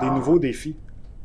[0.00, 0.76] Des nouveaux défis.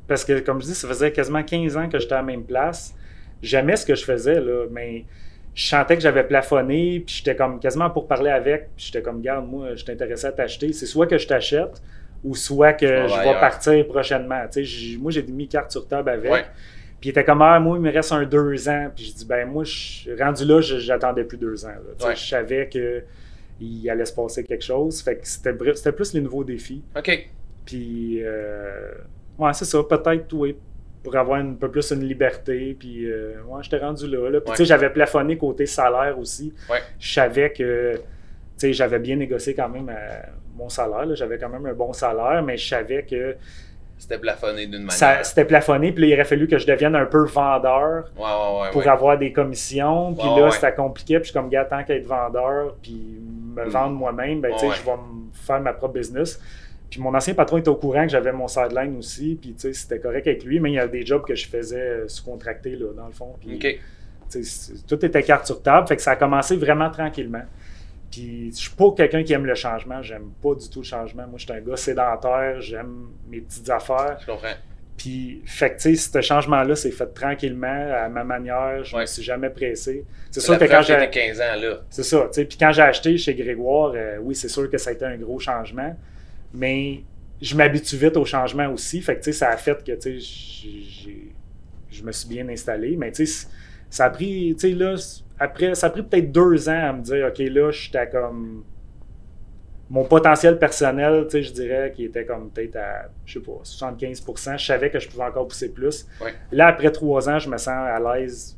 [0.07, 2.43] Parce que, comme je dis, ça faisait quasiment 15 ans que j'étais à la même
[2.43, 2.95] place.
[3.41, 5.05] J'aimais ce que je faisais, là, mais
[5.53, 9.21] je sentais que j'avais plafonné, puis j'étais comme quasiment pour parler avec, puis j'étais comme,
[9.21, 10.73] garde, moi, je t'intéressais à t'acheter.
[10.73, 11.81] C'est soit que je t'achète,
[12.23, 14.45] ou soit que je vais partir prochainement.
[14.99, 16.31] Moi, j'ai mis carte sur table avec.
[16.31, 16.45] Ouais.
[16.99, 18.89] Puis il était comme, ah, moi, il me reste un deux ans.
[18.93, 21.75] Puis je dis, ben, moi, je, rendu là, j'attendais plus deux ans.
[22.03, 22.15] Ouais.
[22.15, 23.03] Je savais que
[23.59, 25.01] il allait se passer quelque chose.
[25.01, 26.83] Fait que c'était plus les nouveaux défis.
[26.97, 27.29] OK.
[27.65, 28.91] Puis, euh,
[29.37, 29.79] ouais, c'est ça.
[29.83, 30.55] Peut-être, oui,
[31.03, 32.75] pour avoir un peu plus une liberté.
[32.79, 34.29] Puis, euh, ouais, j'étais rendu là.
[34.29, 34.41] là.
[34.41, 34.55] Puis, Ouais.
[34.55, 36.53] tu sais, j'avais plafonné côté salaire aussi.
[36.69, 36.79] Ouais.
[36.99, 38.01] Je savais que, tu
[38.57, 40.19] sais, j'avais bien négocié quand même euh,
[40.55, 41.05] mon salaire.
[41.05, 41.15] là.
[41.15, 43.35] J'avais quand même un bon salaire, mais je savais que
[43.97, 45.25] C'était plafonné d'une manière.
[45.25, 45.91] c'était plafonné.
[45.91, 48.71] Puis, là, il aurait fallu que je devienne un peu vendeur Ouais, ouais, ouais.
[48.71, 50.13] pour avoir des commissions.
[50.15, 51.15] Puis là, c'était compliqué.
[51.19, 53.19] Puis je suis comme, gars, tant qu'à être vendeur, puis
[53.55, 53.69] me Mm.
[53.69, 56.39] vendre moi-même, ben, Ouais, je vais me faire ma propre business.
[56.89, 59.37] Puis mon ancien patron était au courant que j'avais mon sideline aussi.
[59.39, 60.59] Puis, tu sais, c'était correct avec lui.
[60.59, 63.35] Mais il y a des jobs que je faisais euh, sous-contracté, là, dans le fond.
[63.39, 63.59] Puis,
[64.87, 65.87] tout était carte sur table.
[65.87, 67.43] Fait que ça a commencé vraiment tranquillement.
[68.11, 70.01] Puis, je suis pas quelqu'un qui aime le changement.
[70.01, 71.27] J'aime pas du tout le changement.
[71.27, 72.59] Moi, je suis un gars sédentaire.
[72.59, 74.17] J'aime mes petites affaires.
[74.21, 74.47] Je comprends.
[74.99, 78.83] Puis, fait que, tu sais, ce changement-là s'est fait tranquillement, à ma manière.
[78.83, 79.03] Je Ouais.
[79.03, 80.03] me suis jamais pressé.
[80.29, 80.93] C'est sûr que quand j'ai.
[80.97, 81.81] t'étais 15 ans là.
[81.89, 82.45] C'est ça, tu sais.
[82.45, 85.15] Puis quand j'ai acheté chez Grégoire, euh, oui, c'est sûr que ça a été un
[85.15, 85.95] gros changement.
[86.53, 87.01] Mais
[87.41, 89.01] je m'habitue vite au changement aussi.
[89.01, 91.09] Fait que, tu sais, ça a fait que, tu sais,
[91.89, 92.97] je me suis bien installé.
[92.97, 93.47] Mais, tu sais,
[93.89, 94.95] ça a pris, tu sais, là,
[95.39, 98.63] après, ça a pris peut-être deux ans à me dire, OK, là, j'étais comme.
[99.89, 103.59] Mon potentiel personnel, tu sais, je dirais qu'il était comme peut-être à, je sais pas,
[103.63, 106.07] 75% Je savais que je pouvais encore pousser plus.
[106.23, 106.33] Ouais.
[106.51, 108.55] Là, après trois ans, je me sens à l'aise.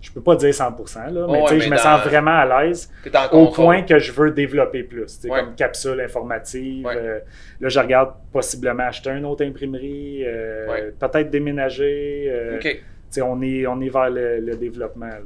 [0.00, 0.64] Je peux pas dire 100
[1.12, 2.90] là, mais Ouais, tu sais, mais je me sens vraiment à l'aise
[3.30, 5.20] au point que je veux développer plus.
[5.22, 5.30] Ouais.
[5.40, 6.84] Comme capsule informative.
[6.84, 6.96] Ouais.
[6.96, 7.20] euh,
[7.60, 10.92] là, je regarde possiblement acheter une autre imprimerie, euh, Ouais.
[10.98, 12.24] peut-être déménager.
[12.28, 12.62] euh, OK.
[12.62, 15.06] tu sais, on, est, on est vers le, le développement.
[15.06, 15.20] Là.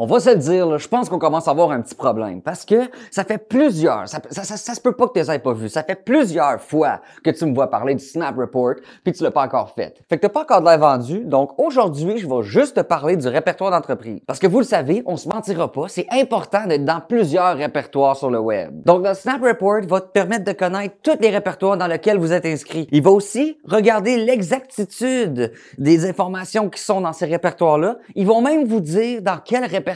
[0.00, 2.40] On va se le dire, là, je pense qu'on commence à avoir un petit problème
[2.40, 5.40] parce que ça fait plusieurs, ça, ça, ça, se peut pas que tu les aies
[5.40, 9.12] pas vu, ça fait plusieurs fois que tu me vois parler du Snap Report puis
[9.12, 9.96] tu l'as pas encore fait.
[10.08, 13.16] Fait que t'as pas encore de l'air vendu, donc aujourd'hui, je vais juste te parler
[13.16, 14.20] du répertoire d'entreprise.
[14.24, 18.14] Parce que vous le savez, on se mentira pas, c'est important d'être dans plusieurs répertoires
[18.14, 18.70] sur le web.
[18.84, 22.32] Donc le Snap Report va te permettre de connaître tous les répertoires dans lesquels vous
[22.32, 22.86] êtes inscrit.
[22.92, 27.96] Il va aussi regarder l'exactitude des informations qui sont dans ces répertoires-là.
[28.14, 29.87] Ils vont même vous dire dans quel répertoire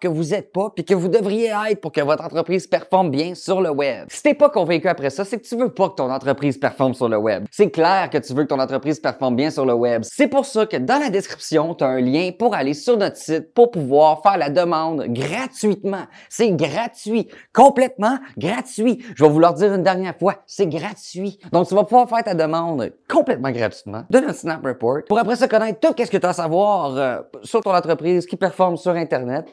[0.00, 3.34] que vous êtes pas puis que vous devriez être pour que votre entreprise performe bien
[3.34, 4.06] sur le web.
[4.08, 6.94] Si t'es pas convaincu après ça, c'est que tu veux pas que ton entreprise performe
[6.94, 7.44] sur le web.
[7.50, 10.02] C'est clair que tu veux que ton entreprise performe bien sur le web.
[10.04, 13.16] C'est pour ça que dans la description, tu as un lien pour aller sur notre
[13.16, 16.04] site pour pouvoir faire la demande gratuitement.
[16.28, 19.04] C'est gratuit, complètement gratuit.
[19.14, 21.38] Je vais vous leur dire une dernière fois, c'est gratuit.
[21.52, 25.36] Donc tu vas pouvoir faire ta demande complètement gratuitement de notre Snap Report pour après
[25.36, 28.76] ça connaître tout ce que tu as à savoir euh, sur ton entreprise qui performe
[28.76, 28.94] sur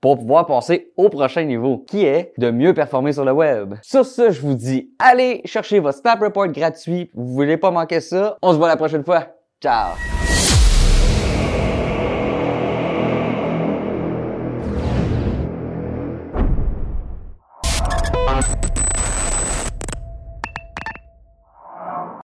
[0.02, 3.76] Pour pouvoir passer au prochain niveau qui est de mieux performer sur le web.
[3.82, 7.10] Sur ce, je vous dis, allez chercher votre Snap Report gratuit.
[7.14, 8.38] Vous voulez pas manquer ça?
[8.42, 9.28] On se voit la prochaine fois.
[9.62, 10.11] Ciao!